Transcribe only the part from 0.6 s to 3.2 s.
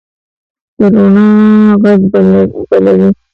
د روڼا ږغ بلوي